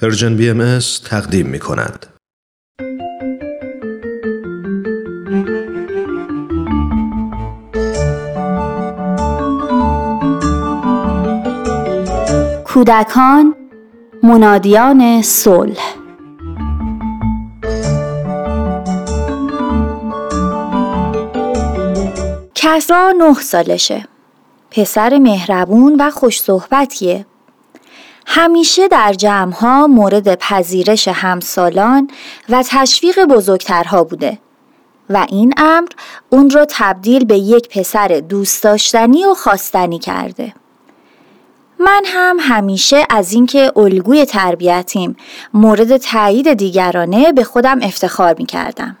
پرژن 0.00 0.36
بی 0.36 0.50
ام 0.50 0.78
تقدیم 1.04 1.46
می 1.46 1.58
کند. 1.58 2.06
کودکان 12.64 13.54
منادیان 14.22 15.22
صلح. 15.22 15.94
کسرا 22.54 23.12
نه 23.18 23.34
سالشه. 23.34 24.04
پسر 24.70 25.18
مهربون 25.18 25.96
و 26.00 26.10
خوش 26.10 26.40
صحبتیه 26.40 27.26
همیشه 28.32 28.88
در 28.88 29.12
جمعها 29.12 29.86
مورد 29.86 30.34
پذیرش 30.34 31.08
همسالان 31.08 32.10
و 32.48 32.64
تشویق 32.68 33.24
بزرگترها 33.24 34.04
بوده 34.04 34.38
و 35.10 35.26
این 35.28 35.52
امر 35.56 35.88
اون 36.30 36.50
رو 36.50 36.66
تبدیل 36.68 37.24
به 37.24 37.38
یک 37.38 37.68
پسر 37.68 38.08
دوست 38.08 38.62
داشتنی 38.62 39.24
و 39.24 39.34
خواستنی 39.34 39.98
کرده. 39.98 40.54
من 41.78 42.02
هم 42.06 42.36
همیشه 42.40 43.06
از 43.10 43.32
اینکه 43.32 43.72
الگوی 43.76 44.24
تربیتیم 44.24 45.16
مورد 45.54 45.96
تایید 45.96 46.52
دیگرانه 46.52 47.32
به 47.32 47.44
خودم 47.44 47.78
افتخار 47.82 48.34
می 48.38 48.46
کردم. 48.46 48.96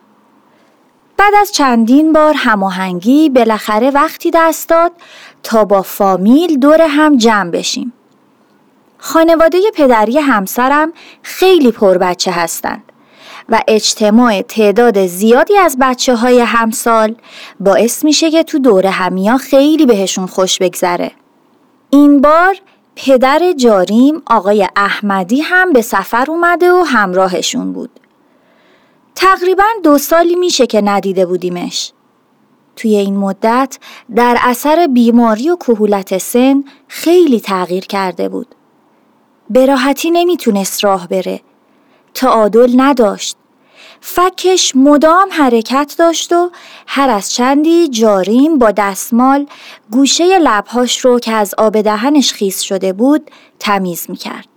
بعد 1.16 1.34
از 1.40 1.52
چندین 1.52 2.12
بار 2.12 2.34
هماهنگی 2.36 3.28
بالاخره 3.28 3.90
وقتی 3.90 4.30
دست 4.34 4.68
داد 4.68 4.92
تا 5.42 5.64
با 5.64 5.82
فامیل 5.82 6.58
دور 6.58 6.80
هم 6.82 7.16
جمع 7.16 7.50
بشیم. 7.50 7.92
خانواده 9.00 9.58
پدری 9.74 10.18
همسرم 10.18 10.92
خیلی 11.22 11.72
پر 11.72 11.98
بچه 11.98 12.30
هستند 12.30 12.82
و 13.48 13.60
اجتماع 13.68 14.42
تعداد 14.42 15.06
زیادی 15.06 15.56
از 15.56 15.76
بچه 15.80 16.14
های 16.14 16.40
همسال 16.40 17.14
باعث 17.60 18.04
میشه 18.04 18.30
که 18.30 18.42
تو 18.42 18.58
دور 18.58 18.86
همیا 18.86 19.36
خیلی 19.36 19.86
بهشون 19.86 20.26
خوش 20.26 20.58
بگذره. 20.58 21.10
این 21.90 22.20
بار 22.20 22.56
پدر 22.96 23.52
جاریم 23.52 24.22
آقای 24.26 24.68
احمدی 24.76 25.40
هم 25.40 25.72
به 25.72 25.82
سفر 25.82 26.24
اومده 26.28 26.72
و 26.72 26.82
همراهشون 26.82 27.72
بود. 27.72 27.90
تقریبا 29.14 29.64
دو 29.84 29.98
سالی 29.98 30.34
میشه 30.34 30.66
که 30.66 30.80
ندیده 30.80 31.26
بودیمش. 31.26 31.92
توی 32.76 32.96
این 32.96 33.16
مدت 33.16 33.78
در 34.16 34.38
اثر 34.42 34.86
بیماری 34.86 35.50
و 35.50 35.56
کهولت 35.56 36.18
سن 36.18 36.64
خیلی 36.88 37.40
تغییر 37.40 37.84
کرده 37.84 38.28
بود. 38.28 38.54
به 39.50 39.66
راحتی 39.66 40.10
نمی‌تونست 40.10 40.84
راه 40.84 41.08
بره. 41.08 41.40
تعادل 42.14 42.72
نداشت. 42.76 43.36
فکش 44.00 44.76
مدام 44.76 45.28
حرکت 45.32 45.94
داشت 45.98 46.32
و 46.32 46.50
هر 46.86 47.10
از 47.10 47.32
چندی 47.32 47.88
جاریم 47.88 48.58
با 48.58 48.70
دستمال 48.70 49.46
گوشه 49.90 50.38
لبهاش 50.38 51.04
رو 51.04 51.18
که 51.18 51.32
از 51.32 51.54
آب 51.58 51.80
دهنش 51.80 52.32
خیس 52.32 52.60
شده 52.60 52.92
بود 52.92 53.30
تمیز 53.58 54.06
می‌کرد. 54.08 54.48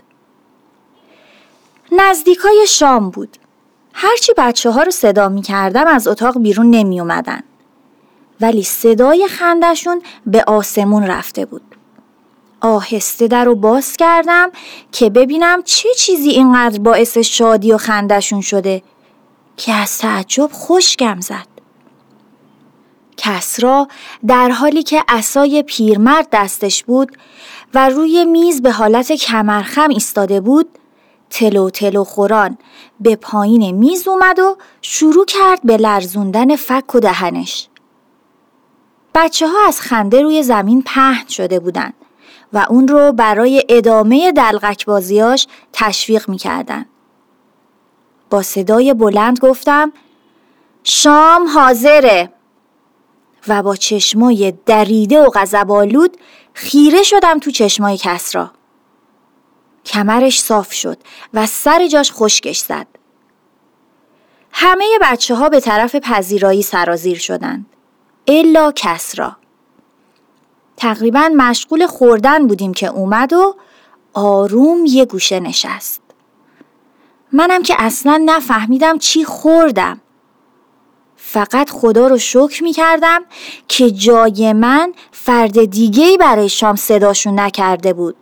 نزدیکای 1.91 2.66
شام 2.67 3.09
بود. 3.09 3.38
هرچی 3.94 4.33
بچه 4.38 4.71
ها 4.71 4.83
رو 4.83 4.91
صدا 4.91 5.30
می 5.30 5.41
کردم 5.41 5.88
از 5.88 6.08
اتاق 6.08 6.39
بیرون 6.39 6.69
نمی 6.69 6.99
اومدن. 6.99 7.44
ولی 8.41 8.64
صدای 8.64 9.27
خندشون 9.27 10.02
به 10.25 10.44
آسمون 10.47 11.03
رفته 11.03 11.45
بود. 11.45 11.73
آهسته 12.64 13.28
در 13.28 13.45
رو 13.45 13.56
باز 13.56 13.97
کردم 13.97 14.52
که 14.92 15.09
ببینم 15.09 15.64
چه 15.64 15.89
چیزی 15.97 16.30
اینقدر 16.30 16.80
باعث 16.80 17.17
شادی 17.17 17.72
و 17.73 17.78
خندشون 17.78 18.42
شده 18.42 18.81
که 19.58 19.73
از 19.73 19.97
تعجب 19.97 20.50
خوشگم 20.52 21.20
زد. 21.20 21.47
کسرا 23.17 23.88
در 24.28 24.49
حالی 24.49 24.83
که 24.83 25.04
اسای 25.08 25.64
پیرمرد 25.64 26.27
دستش 26.32 26.83
بود 26.83 27.17
و 27.73 27.89
روی 27.89 28.26
میز 28.26 28.61
به 28.61 28.71
حالت 28.71 29.11
کمرخم 29.11 29.89
ایستاده 29.89 30.42
بود 30.42 30.70
تلو 31.30 31.70
تلو 31.70 32.04
خوران 32.04 32.58
به 32.99 33.15
پایین 33.15 33.71
میز 33.71 34.08
اومد 34.08 34.39
و 34.39 34.58
شروع 34.82 35.26
کرد 35.26 35.59
به 35.64 35.77
لرزوندن 35.77 36.55
فک 36.55 36.95
و 36.95 36.99
دهنش. 36.99 37.67
بچه 39.15 39.48
ها 39.48 39.67
از 39.67 39.82
خنده 39.82 40.21
روی 40.21 40.43
زمین 40.43 40.82
پهن 40.82 41.27
شده 41.27 41.59
بودند 41.59 41.93
و 42.53 42.65
اون 42.69 42.87
رو 42.87 43.11
برای 43.11 43.64
ادامه 43.69 44.31
دلغک 44.31 44.86
بازیاش 44.86 45.47
تشویق 45.73 46.30
می‌کردن. 46.30 46.86
با 48.30 48.41
صدای 48.41 48.93
بلند 48.93 49.39
گفتم 49.39 49.93
شام 50.83 51.47
حاضره 51.47 52.30
و 53.47 53.64
با 53.64 53.75
چشمای 53.75 54.53
دریده 54.65 55.19
و 55.21 55.30
غضب‌آلود 55.30 56.17
خیره 56.53 57.03
شدم 57.03 57.39
تو 57.39 57.52
چشمای 57.52 57.97
کسرا. 57.97 58.52
کمرش 59.85 60.41
صاف 60.41 60.73
شد 60.73 60.97
و 61.33 61.45
سر 61.45 61.87
جاش 61.87 62.11
خشکش 62.11 62.59
زد. 62.59 62.87
همه 64.52 64.85
بچه 65.02 65.35
ها 65.35 65.49
به 65.49 65.59
طرف 65.59 65.95
پذیرایی 65.95 66.61
سرازیر 66.61 67.17
شدند. 67.17 67.65
الا 68.27 68.71
کسرا. 68.75 69.37
تقریبا 70.78 71.30
مشغول 71.36 71.88
خوردن 71.88 72.48
بودیم 72.48 72.73
که 72.73 72.88
اومد 72.88 73.34
و 73.34 73.56
آروم 74.14 74.86
یه 74.86 75.06
گوشه 75.06 75.39
نشست. 75.39 76.02
منم 77.32 77.64
که 77.64 77.76
اصلا 77.80 78.23
نفهمیدم 78.26 78.98
چی 78.98 79.26
خوردم. 79.26 80.02
فقط 81.16 81.70
خدا 81.70 82.08
رو 82.08 82.17
شکر 82.17 82.64
می 82.64 82.73
کردم 82.73 83.22
که 83.67 83.92
جای 83.92 84.54
من 84.54 84.94
فرد 85.12 85.66
دیگهی 85.66 86.17
برای 86.17 86.50
شام 86.50 86.76
صداشون 86.76 87.39
نکرده 87.39 87.94
بود. 87.94 88.16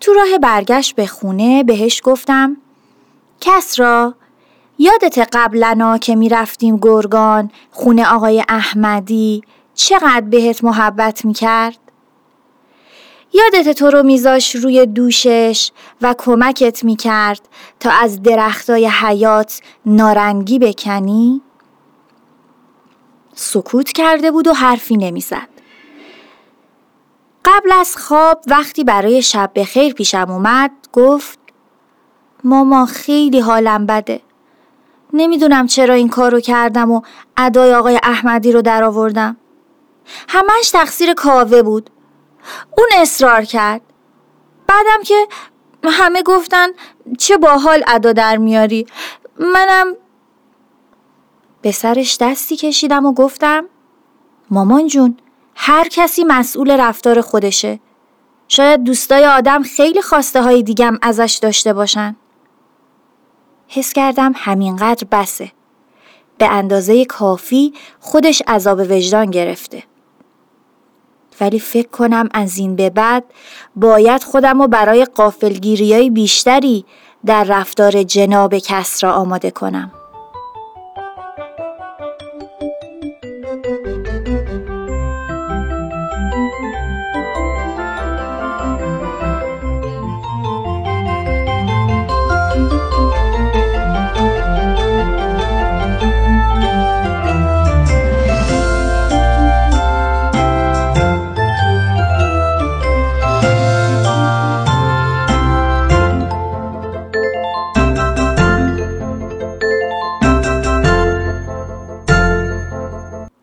تو 0.00 0.12
راه 0.12 0.38
برگشت 0.38 0.94
به 0.94 1.06
خونه 1.06 1.64
بهش 1.64 2.00
گفتم 2.04 2.56
کسرا 3.40 4.14
یادت 4.78 5.28
قبلنا 5.32 5.98
که 5.98 6.16
می‌رفتیم 6.16 6.76
گرگان 6.76 7.50
خونه 7.70 8.06
آقای 8.06 8.44
احمدی 8.48 9.42
چقدر 9.78 10.20
بهت 10.20 10.64
محبت 10.64 11.24
می‌کرد؟ 11.24 11.78
یادت 13.32 13.78
تو 13.78 13.90
رو 13.90 14.02
میذاش 14.02 14.56
روی 14.56 14.86
دوشش 14.86 15.70
و 16.02 16.14
کمکت 16.18 16.84
می‌کرد 16.84 17.40
تا 17.80 17.90
از 17.90 18.22
درختای 18.22 18.86
حیات 18.86 19.60
نارنگی 19.86 20.58
بکنی؟ 20.58 21.42
سکوت 23.34 23.92
کرده 23.92 24.30
بود 24.30 24.46
و 24.46 24.52
حرفی 24.52 24.96
نمی‌زد. 24.96 25.48
قبل 27.44 27.72
از 27.72 27.96
خواب 27.96 28.42
وقتی 28.46 28.84
برای 28.84 29.22
شب 29.22 29.50
به 29.54 29.64
خیر 29.64 29.94
پیشم 29.94 30.26
اومد 30.30 30.70
گفت 30.92 31.38
ماما 32.44 32.86
خیلی 32.86 33.40
حالم 33.40 33.86
بده 33.86 34.20
نمی‌دونم 35.12 35.66
چرا 35.66 35.94
این 35.94 36.08
کارو 36.08 36.40
کردم 36.40 36.90
و 36.90 37.02
ادای 37.36 37.74
آقای 37.74 38.00
احمدی 38.02 38.52
رو 38.52 38.62
در 38.62 38.84
آوردم 38.84 39.36
همش 40.28 40.70
تقصیر 40.72 41.14
کاوه 41.14 41.62
بود 41.62 41.90
اون 42.76 42.88
اصرار 42.96 43.44
کرد 43.44 43.80
بعدم 44.66 45.02
که 45.02 45.28
همه 45.84 46.22
گفتن 46.22 46.68
چه 47.18 47.36
باحال 47.36 47.82
ادا 47.86 48.12
در 48.12 48.36
میاری 48.36 48.86
منم 49.38 49.94
به 51.62 51.72
سرش 51.72 52.18
دستی 52.20 52.56
کشیدم 52.56 53.06
و 53.06 53.12
گفتم 53.12 53.64
مامان 54.50 54.86
جون 54.86 55.16
هر 55.54 55.88
کسی 55.88 56.24
مسئول 56.24 56.70
رفتار 56.70 57.20
خودشه. 57.20 57.80
شاید 58.48 58.84
دوستای 58.84 59.26
آدم 59.26 59.62
خیلی 59.62 60.02
خواسته 60.02 60.42
های 60.42 60.62
دیگم 60.62 60.98
ازش 61.02 61.38
داشته 61.42 61.72
باشن. 61.72 62.16
حس 63.68 63.92
کردم 63.92 64.32
همینقدر 64.36 65.06
بسه. 65.12 65.52
به 66.38 66.46
اندازه 66.46 67.04
کافی 67.04 67.74
خودش 68.00 68.42
عذاب 68.48 68.78
وجدان 68.78 69.30
گرفته. 69.30 69.82
ولی 71.40 71.58
فکر 71.58 71.88
کنم 71.88 72.28
از 72.32 72.58
این 72.58 72.76
به 72.76 72.90
بعد 72.90 73.24
باید 73.76 74.22
خودم 74.22 74.62
رو 74.62 74.68
برای 74.68 75.04
قافلگیری 75.04 76.10
بیشتری 76.10 76.84
در 77.26 77.44
رفتار 77.44 78.02
جناب 78.02 78.58
کس 78.58 79.04
را 79.04 79.12
آماده 79.12 79.50
کنم. 79.50 79.97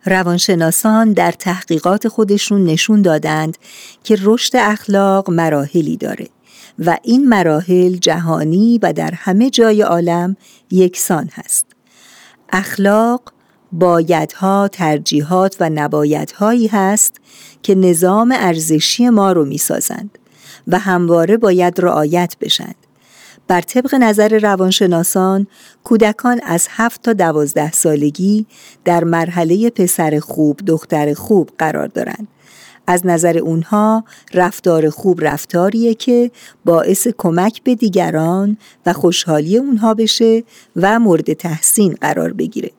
روانشناسان 0.06 1.14
در 1.14 1.32
تحقیقات 1.32 2.08
خودشون 2.08 2.64
نشون 2.64 3.02
دادند 3.02 3.58
که 4.04 4.18
رشد 4.22 4.56
اخلاق 4.56 5.30
مراحلی 5.30 5.98
داره 5.98 6.28
و 6.80 6.98
این 7.04 7.30
مراحل 7.30 7.96
جهانی 7.96 8.80
و 8.84 8.94
در 8.94 9.12
همه 9.14 9.50
جای 9.50 9.82
عالم 9.82 10.38
یکسان 10.72 11.30
هست. 11.34 11.66
اخلاق 12.50 13.34
بایدها، 13.72 14.68
ترجیحات 14.68 15.56
و 15.60 15.70
نبایدهایی 15.70 16.68
هست 16.68 17.16
که 17.64 17.76
نظام 17.76 18.36
ارزشی 18.38 19.10
ما 19.10 19.32
رو 19.32 19.46
می‌سازند 19.46 20.18
و 20.68 20.80
همواره 20.80 21.38
باید 21.38 21.82
رعایت 21.82 22.36
بشند. 22.42 22.85
بر 23.48 23.62
طبق 23.62 23.96
نظر 23.96 24.40
روانشناسان 24.40 25.48
کودکان 25.84 26.40
از 26.44 26.68
هفت 26.70 27.02
تا 27.02 27.14
دوازده 27.14 27.72
سالگی 27.72 28.46
در 28.86 29.04
مرحله 29.04 29.70
پسر 29.70 30.20
خوب 30.20 30.60
دختر 30.68 31.14
خوب 31.14 31.50
قرار 31.58 31.88
دارند. 31.88 32.28
از 32.88 33.06
نظر 33.06 33.38
اونها 33.38 34.04
رفتار 34.34 34.90
خوب 34.90 35.26
رفتاریه 35.26 35.94
که 35.94 36.32
باعث 36.66 37.08
کمک 37.18 37.64
به 37.64 37.76
دیگران 37.76 38.58
و 38.86 38.94
خوشحالی 38.94 39.58
اونها 39.58 39.94
بشه 39.94 40.44
و 40.76 41.00
مورد 41.00 41.34
تحسین 41.34 41.98
قرار 42.02 42.34
بگیره. 42.34 42.72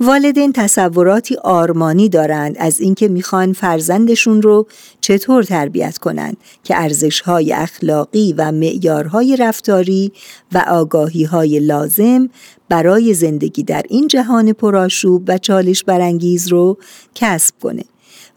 والدین 0.00 0.52
تصوراتی 0.52 1.36
آرمانی 1.36 2.08
دارند 2.08 2.56
از 2.58 2.80
اینکه 2.80 3.08
می‌خوان 3.08 3.52
فرزندشون 3.52 4.42
رو 4.42 4.66
چطور 5.00 5.42
تربیت 5.42 5.98
کنند 5.98 6.36
که 6.64 6.82
ارزشهای 6.82 7.52
اخلاقی 7.52 8.34
و 8.38 8.52
معیارهای 8.52 9.36
رفتاری 9.36 10.12
و 10.52 10.64
آگاهیهای 10.68 11.58
لازم 11.58 12.28
برای 12.68 13.14
زندگی 13.14 13.62
در 13.62 13.82
این 13.88 14.08
جهان 14.08 14.52
پرآشوب 14.52 15.24
و 15.28 15.38
چالش 15.38 15.84
برانگیز 15.84 16.48
رو 16.48 16.78
کسب 17.14 17.54
کنه. 17.62 17.84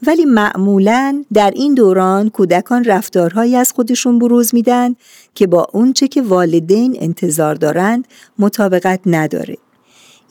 ولی 0.06 0.24
معمولا 0.24 1.24
در 1.34 1.52
این 1.56 1.74
دوران 1.74 2.30
کودکان 2.30 2.84
رفتارهایی 2.84 3.56
از 3.56 3.72
خودشون 3.72 4.18
بروز 4.18 4.54
میدن 4.54 4.94
که 5.34 5.46
با 5.46 5.66
اونچه 5.72 6.08
که 6.08 6.22
والدین 6.22 6.96
انتظار 7.00 7.54
دارند 7.54 8.08
مطابقت 8.38 9.00
نداره. 9.06 9.56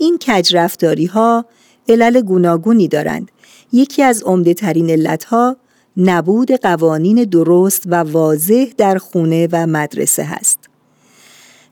این 0.01 0.17
کج 0.17 0.55
رفتاری 0.55 1.05
ها 1.05 1.45
علل 1.89 2.21
گوناگونی 2.21 2.87
دارند. 2.87 3.31
یکی 3.73 4.03
از 4.03 4.23
عمده 4.23 4.53
ترین 4.53 4.89
علت 4.89 5.23
ها 5.23 5.57
نبود 5.97 6.51
قوانین 6.51 7.23
درست 7.23 7.83
و 7.85 7.95
واضح 7.95 8.65
در 8.77 8.97
خونه 8.97 9.47
و 9.51 9.67
مدرسه 9.67 10.23
هست. 10.23 10.59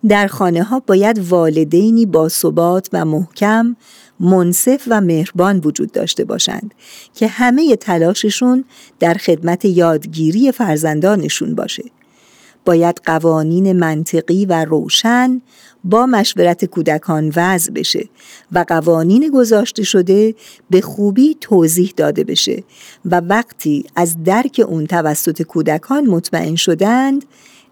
در 0.08 0.28
خانه 0.28 0.64
ها 0.64 0.80
باید 0.80 1.20
والدینی 1.20 2.06
با 2.06 2.30
ثبات 2.30 2.90
و 2.94 3.06
محکم 3.06 3.76
منصف 4.20 4.84
و 4.88 5.02
مهربان 5.02 5.62
وجود 5.64 5.92
داشته 5.92 6.26
باشند 6.26 6.74
که 7.16 7.28
همه 7.28 7.76
تلاششون 7.76 8.66
در 9.00 9.14
خدمت 9.14 9.66
یادگیری 9.66 10.52
فرزندانشون 10.52 11.56
باشه. 11.56 11.84
باید 12.66 13.02
قوانین 13.06 13.72
منطقی 13.72 14.46
و 14.46 14.66
روشن 14.66 15.42
با 15.84 16.06
مشورت 16.06 16.66
کودکان 16.66 17.34
وضع 17.36 17.72
بشه 17.72 18.10
و 18.52 18.66
قوانین 18.68 19.32
گذاشته 19.34 19.84
شده 19.84 20.36
به 20.70 20.82
خوبی 20.82 21.38
توضیح 21.42 21.94
داده 21.98 22.24
بشه 22.24 22.64
و 23.06 23.20
وقتی 23.20 23.86
از 23.96 24.24
درک 24.24 24.62
اون 24.68 24.86
توسط 24.86 25.42
کودکان 25.42 26.06
مطمئن 26.06 26.56
شدند 26.56 27.26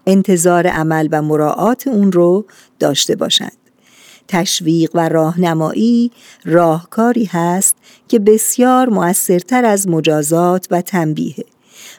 انتظار 0.06 0.66
عمل 0.66 1.08
و 1.12 1.22
مراعات 1.22 1.86
اون 1.86 2.12
رو 2.12 2.44
داشته 2.78 3.16
باشند. 3.16 3.52
تشویق 4.28 4.90
و 4.94 5.08
راهنمایی 5.08 6.10
راهکاری 6.44 7.24
هست 7.24 7.76
که 8.08 8.18
بسیار 8.18 8.88
موثرتر 8.88 9.64
از 9.64 9.88
مجازات 9.88 10.66
و 10.70 10.82
تنبیه 10.82 11.44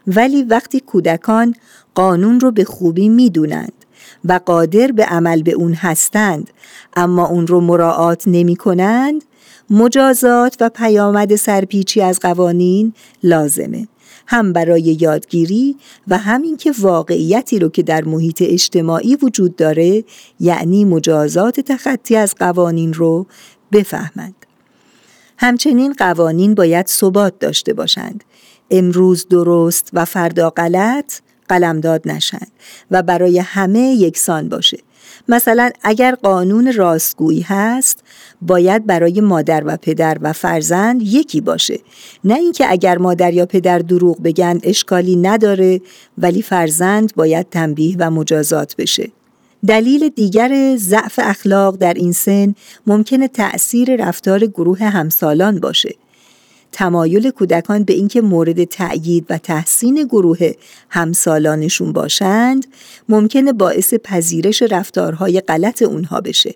ولی 0.08 0.44
وقتی 0.44 0.80
کودکان 0.80 1.56
قانون 1.96 2.40
رو 2.40 2.52
به 2.52 2.64
خوبی 2.64 3.10
می‌دونند 3.10 3.86
و 4.26 4.40
قادر 4.46 4.92
به 4.92 5.06
عمل 5.06 5.44
به 5.44 5.52
اون 5.52 5.74
هستند 5.74 6.50
اما 6.96 7.28
اون 7.28 7.48
رو 7.48 7.62
مراعات 7.62 8.24
نمی 8.28 8.56
کنند 8.56 9.24
مجازات 9.70 10.58
و 10.60 10.70
پیامد 10.70 11.36
سرپیچی 11.36 12.02
از 12.02 12.20
قوانین 12.20 12.94
لازمه. 13.24 13.88
هم 14.28 14.54
برای 14.54 14.98
یادگیری 15.00 15.76
و 16.08 16.18
همین 16.18 16.58
که 16.58 16.74
واقعیتی 16.80 17.60
رو 17.60 17.70
که 17.70 17.84
در 17.84 18.04
محیط 18.04 18.44
اجتماعی 18.46 19.16
وجود 19.16 19.56
داره 19.56 20.04
یعنی 20.40 20.86
مجازات 20.86 21.60
تخطی 21.60 22.16
از 22.16 22.36
قوانین 22.36 22.94
رو 22.94 23.26
بفهمند. 23.72 24.46
همچنین 25.38 25.94
قوانین 25.94 26.56
باید 26.56 26.88
ثبات 26.88 27.40
داشته 27.40 27.74
باشند. 27.74 28.24
امروز 28.72 29.28
درست 29.28 29.90
و 29.94 30.06
فردا 30.06 30.50
غلط 30.50 31.14
قلمداد 31.50 32.02
نشن 32.06 32.48
و 32.92 33.04
برای 33.04 33.40
همه 33.40 33.80
یکسان 33.80 34.50
باشه. 34.50 34.78
مثلا 35.28 35.70
اگر 35.84 36.16
قانون 36.16 36.74
راستگویی 36.74 37.42
هست 37.42 38.04
باید 38.42 38.86
برای 38.86 39.22
مادر 39.22 39.64
و 39.66 39.78
پدر 39.78 40.18
و 40.22 40.34
فرزند 40.34 41.02
یکی 41.02 41.42
باشه. 41.42 41.80
نه 42.24 42.34
اینکه 42.34 42.72
اگر 42.72 42.98
مادر 42.98 43.34
یا 43.34 43.46
پدر 43.46 43.80
دروغ 43.80 44.22
بگن 44.22 44.60
اشکالی 44.64 45.16
نداره 45.16 45.82
ولی 46.18 46.42
فرزند 46.42 47.16
باید 47.16 47.50
تنبیه 47.50 47.96
و 48.00 48.12
مجازات 48.12 48.76
بشه. 48.76 49.12
دلیل 49.68 50.10
دیگر 50.10 50.76
ضعف 50.78 51.20
اخلاق 51.24 51.78
در 51.78 51.94
این 51.94 52.12
سن 52.12 52.56
ممکنه 52.88 53.28
تأثیر 53.28 54.08
رفتار 54.08 54.46
گروه 54.46 54.84
همسالان 54.84 55.60
باشه. 55.60 55.96
تمایل 56.72 57.30
کودکان 57.30 57.84
به 57.84 57.94
اینکه 57.94 58.22
مورد 58.22 58.64
تأیید 58.64 59.26
و 59.30 59.38
تحسین 59.38 60.04
گروه 60.04 60.52
همسالانشون 60.90 61.94
باشند 61.94 62.66
ممکنه 63.10 63.54
باعث 63.54 63.94
پذیرش 63.94 64.62
رفتارهای 64.62 65.42
غلط 65.42 65.82
اونها 65.82 66.22
بشه. 66.22 66.56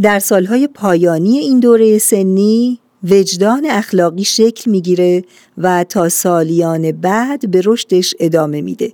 در 0.00 0.18
سالهای 0.18 0.68
پایانی 0.68 1.38
این 1.38 1.60
دوره 1.60 1.98
سنی 1.98 2.78
وجدان 3.10 3.66
اخلاقی 3.70 4.24
شکل 4.24 4.70
می‌گیره 4.70 5.24
و 5.58 5.84
تا 5.84 6.08
سالیان 6.08 6.92
بعد 6.92 7.50
به 7.50 7.62
رشدش 7.64 8.14
ادامه 8.20 8.60
میده. 8.60 8.92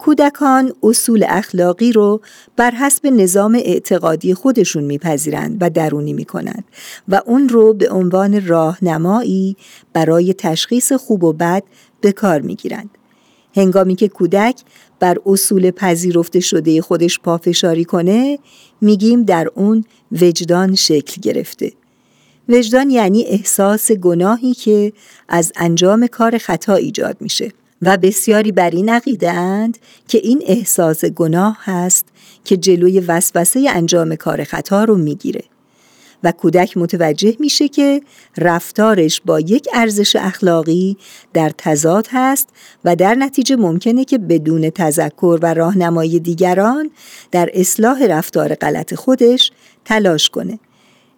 کودکان 0.00 0.72
اصول 0.82 1.24
اخلاقی 1.28 1.92
رو 1.92 2.20
بر 2.56 2.70
حسب 2.70 3.06
نظام 3.06 3.54
اعتقادی 3.54 4.34
خودشون 4.34 4.84
میپذیرند 4.84 5.56
و 5.60 5.70
درونی 5.70 6.12
می‌کنند 6.12 6.64
و 7.08 7.20
اون 7.26 7.48
رو 7.48 7.74
به 7.74 7.90
عنوان 7.90 8.46
راهنمایی 8.46 9.56
برای 9.92 10.34
تشخیص 10.34 10.92
خوب 10.92 11.24
و 11.24 11.32
بد 11.32 11.62
به 12.00 12.12
کار 12.12 12.40
می‌گیرند. 12.40 12.90
هنگامی 13.56 13.94
که 13.94 14.08
کودک 14.08 14.60
بر 15.00 15.16
اصول 15.26 15.70
پذیرفته 15.70 16.40
شده 16.40 16.82
خودش 16.82 17.18
پافشاری 17.18 17.84
کنه 17.84 18.38
میگیم 18.80 19.22
در 19.22 19.48
اون 19.54 19.84
وجدان 20.12 20.74
شکل 20.74 21.20
گرفته. 21.20 21.72
وجدان 22.48 22.90
یعنی 22.90 23.24
احساس 23.24 23.92
گناهی 23.92 24.54
که 24.54 24.92
از 25.28 25.52
انجام 25.56 26.06
کار 26.06 26.38
خطا 26.38 26.74
ایجاد 26.74 27.16
میشه. 27.20 27.52
و 27.82 27.96
بسیاری 27.96 28.52
بر 28.52 28.70
این 28.70 28.88
عقیده 28.88 29.32
که 30.08 30.18
این 30.18 30.42
احساس 30.46 31.04
گناه 31.04 31.58
هست 31.60 32.04
که 32.44 32.56
جلوی 32.56 33.00
وسوسه 33.00 33.66
انجام 33.70 34.14
کار 34.14 34.44
خطا 34.44 34.84
رو 34.84 34.96
می‌گیره. 34.96 35.44
و 36.24 36.32
کودک 36.32 36.76
متوجه 36.76 37.36
میشه 37.40 37.68
که 37.68 38.02
رفتارش 38.38 39.20
با 39.24 39.40
یک 39.40 39.68
ارزش 39.74 40.16
اخلاقی 40.16 40.96
در 41.32 41.52
تضاد 41.58 42.06
هست 42.10 42.48
و 42.84 42.96
در 42.96 43.14
نتیجه 43.14 43.56
ممکنه 43.56 44.04
که 44.04 44.18
بدون 44.18 44.70
تذکر 44.70 45.38
و 45.42 45.54
راهنمایی 45.54 46.20
دیگران 46.20 46.90
در 47.30 47.50
اصلاح 47.54 48.06
رفتار 48.06 48.54
غلط 48.54 48.94
خودش 48.94 49.52
تلاش 49.84 50.30
کنه. 50.30 50.58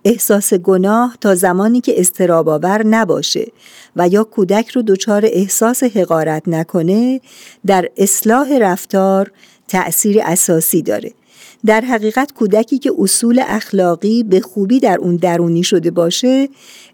احساس 0.04 0.54
گناه 0.54 1.16
تا 1.20 1.34
زمانی 1.34 1.80
که 1.80 2.00
استراباور 2.00 2.86
نباشه 2.86 3.46
و 3.96 4.08
یا 4.08 4.24
کودک 4.24 4.68
رو 4.68 4.82
دچار 4.82 5.22
احساس 5.24 5.82
حقارت 5.82 6.48
نکنه 6.48 7.20
در 7.66 7.88
اصلاح 7.96 8.58
رفتار 8.58 9.32
تأثیر 9.68 10.20
اساسی 10.24 10.82
داره. 10.82 11.12
در 11.66 11.80
حقیقت 11.80 12.32
کودکی 12.32 12.78
که 12.78 12.92
اصول 12.98 13.42
اخلاقی 13.46 14.22
به 14.22 14.40
خوبی 14.40 14.80
در 14.80 14.98
اون 14.98 15.16
درونی 15.16 15.62
شده 15.62 15.90
باشه 15.90 16.48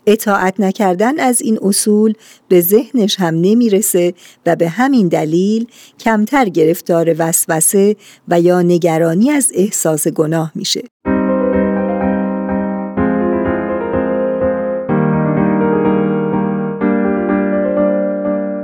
اطاعت 0.06 0.60
نکردن 0.60 1.20
از 1.20 1.42
این 1.42 1.58
اصول 1.62 2.14
به 2.48 2.60
ذهنش 2.60 3.20
هم 3.20 3.34
نمی‌رسه 3.34 4.14
و 4.46 4.56
به 4.56 4.68
همین 4.68 5.08
دلیل 5.08 5.66
کمتر 6.00 6.48
گرفتار 6.48 7.14
وسوسه 7.18 7.96
و 8.28 8.40
یا 8.40 8.62
نگرانی 8.62 9.30
از 9.30 9.52
احساس 9.54 10.08
گناه 10.08 10.52
میشه. 10.54 10.82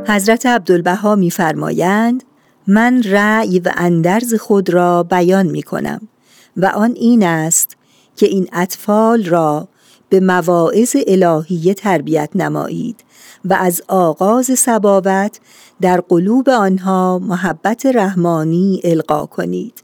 حضرت 0.08 0.46
عبدالبها 0.46 1.14
میفرمایند 1.14 2.24
من 2.66 3.02
رأی 3.02 3.58
و 3.58 3.72
اندرز 3.76 4.34
خود 4.34 4.70
را 4.70 5.02
بیان 5.02 5.46
می 5.46 5.62
کنم 5.62 6.08
و 6.56 6.66
آن 6.66 6.92
این 6.96 7.22
است 7.22 7.76
که 8.16 8.26
این 8.26 8.48
اطفال 8.52 9.24
را 9.24 9.68
به 10.08 10.20
مواعظ 10.20 10.96
الهیه 11.06 11.74
تربیت 11.74 12.30
نمایید 12.34 13.04
و 13.44 13.54
از 13.54 13.82
آغاز 13.88 14.58
سبابت 14.58 15.40
در 15.80 16.00
قلوب 16.00 16.48
آنها 16.48 17.18
محبت 17.18 17.86
رحمانی 17.86 18.80
القا 18.84 19.26
کنید 19.26 19.82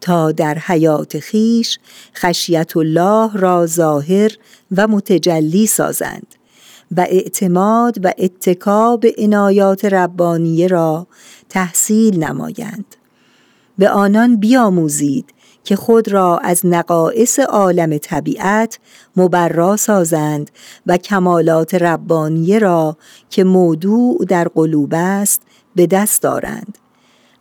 تا 0.00 0.32
در 0.32 0.58
حیات 0.58 1.18
خیش 1.18 1.78
خشیت 2.16 2.76
الله 2.76 3.30
را 3.34 3.66
ظاهر 3.66 4.30
و 4.76 4.88
متجلی 4.88 5.66
سازند. 5.66 6.26
و 6.96 7.00
اعتماد 7.00 8.04
و 8.04 8.12
اتکا 8.18 8.96
به 8.96 9.14
عنایات 9.18 9.84
ربانیه 9.84 10.66
را 10.66 11.06
تحصیل 11.48 12.24
نمایند. 12.24 12.96
به 13.78 13.90
آنان 13.90 14.36
بیاموزید 14.36 15.34
که 15.64 15.76
خود 15.76 16.08
را 16.08 16.38
از 16.38 16.66
نقائص 16.66 17.38
عالم 17.38 17.98
طبیعت 17.98 18.78
مبرا 19.16 19.76
سازند 19.76 20.50
و 20.86 20.96
کمالات 20.96 21.74
ربانیه 21.74 22.58
را 22.58 22.96
که 23.30 23.44
موضوع 23.44 24.24
در 24.28 24.48
قلوب 24.48 24.92
است 24.96 25.42
به 25.74 25.86
دست 25.86 26.22
دارند. 26.22 26.78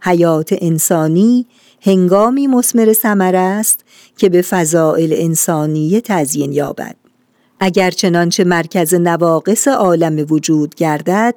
حیات 0.01 0.49
انسانی 0.61 1.45
هنگامی 1.81 2.47
مسمر 2.47 2.93
ثمر 2.93 3.35
است 3.35 3.85
که 4.17 4.29
به 4.29 4.41
فضائل 4.41 5.13
انسانی 5.17 6.01
تزیین 6.01 6.53
یابد. 6.53 7.02
اگر 7.65 7.91
چنانچه 7.91 8.43
مرکز 8.43 8.93
نواقص 8.93 9.67
عالم 9.67 10.25
وجود 10.29 10.75
گردد 10.75 11.35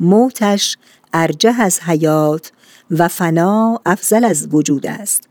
موتش 0.00 0.76
ارجه 1.12 1.60
از 1.60 1.80
حیات 1.80 2.52
و 2.90 3.08
فنا 3.08 3.80
افضل 3.86 4.24
از 4.24 4.48
وجود 4.50 4.86
است. 4.86 5.28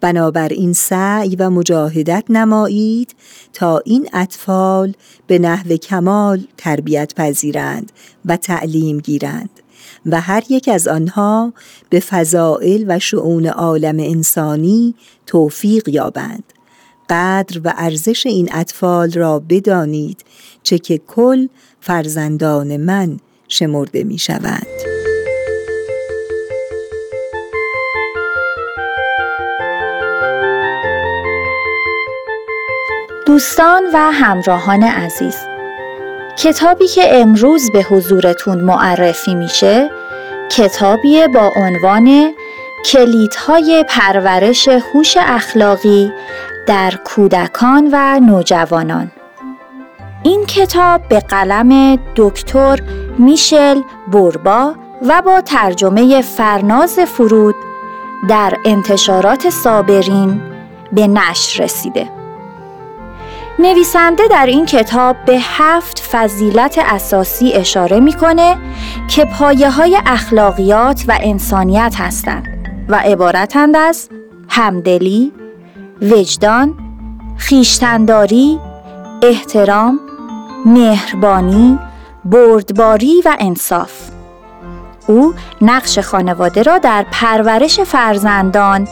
بنابراین 0.00 0.72
سعی 0.72 1.36
و 1.36 1.50
مجاهدت 1.50 2.24
نمایید 2.28 3.14
تا 3.52 3.82
این 3.84 4.08
اطفال 4.12 4.92
به 5.26 5.38
نحو 5.38 5.76
کمال 5.76 6.46
تربیت 6.56 7.14
پذیرند 7.14 7.92
و 8.24 8.36
تعلیم 8.36 8.98
گیرند 8.98 9.50
و 10.06 10.20
هر 10.20 10.42
یک 10.50 10.68
از 10.68 10.88
آنها 10.88 11.52
به 11.90 12.00
فضائل 12.00 12.84
و 12.88 12.98
شعون 12.98 13.46
عالم 13.46 13.98
انسانی 13.98 14.94
توفیق 15.26 15.88
یابند. 15.88 16.52
قدر 17.10 17.60
و 17.64 17.74
ارزش 17.76 18.26
این 18.26 18.48
اطفال 18.52 19.12
را 19.12 19.42
بدانید 19.48 20.24
چه 20.62 20.78
که 20.78 20.98
کل 20.98 21.46
فرزندان 21.80 22.76
من 22.76 23.18
شمرده 23.48 24.04
می 24.04 24.18
شوند. 24.18 24.66
دوستان 33.26 33.82
و 33.94 33.98
همراهان 34.12 34.82
عزیز 34.82 35.36
کتابی 36.38 36.86
که 36.86 37.20
امروز 37.20 37.70
به 37.70 37.82
حضورتون 37.82 38.60
معرفی 38.60 39.34
میشه 39.34 39.90
کتابی 40.50 41.28
با 41.28 41.52
عنوان 41.56 42.34
کلیدهای 42.84 43.84
پرورش 43.88 44.68
هوش 44.68 45.16
اخلاقی 45.20 46.12
در 46.66 46.92
کودکان 47.04 47.88
و 47.92 48.20
نوجوانان. 48.20 49.10
این 50.22 50.46
کتاب 50.46 51.08
به 51.08 51.20
قلم 51.20 51.98
دکتر 52.16 52.80
میشل 53.18 53.80
بوربا 54.12 54.74
و 55.02 55.22
با 55.22 55.40
ترجمه 55.40 56.22
فرناز 56.22 56.98
فرود 56.98 57.54
در 58.28 58.56
انتشارات 58.64 59.50
صابرین 59.50 60.42
به 60.92 61.06
نشر 61.06 61.64
رسیده. 61.64 62.10
نویسنده 63.58 64.22
در 64.30 64.46
این 64.46 64.66
کتاب 64.66 65.16
به 65.26 65.38
هفت 65.40 65.98
فضیلت 65.98 66.78
اساسی 66.86 67.52
اشاره 67.52 68.00
می‌کنه 68.00 68.56
که 69.08 69.24
پایه 69.24 69.70
های 69.70 69.98
اخلاقیات 70.06 71.04
و 71.08 71.18
انسانیت 71.20 71.94
هستند 71.98 72.46
و 72.88 72.96
عبارتند 72.96 73.76
از 73.76 74.08
همدلی، 74.48 75.32
وجدان، 76.02 76.74
خیشتنداری، 77.36 78.58
احترام، 79.22 80.00
مهربانی، 80.66 81.78
بردباری 82.24 83.22
و 83.24 83.36
انصاف. 83.40 83.92
او 85.06 85.34
نقش 85.60 85.98
خانواده 85.98 86.62
را 86.62 86.78
در 86.78 87.06
پرورش 87.12 87.80
فرزندان 87.80 88.88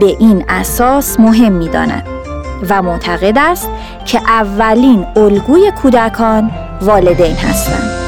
به 0.00 0.06
این 0.06 0.44
اساس 0.48 1.20
مهم 1.20 1.52
می 1.52 1.70
و 2.70 2.82
معتقد 2.82 3.38
است 3.38 3.70
که 4.04 4.20
اولین 4.28 5.06
الگوی 5.16 5.72
کودکان 5.82 6.50
والدین 6.82 7.36
هستند. 7.36 8.07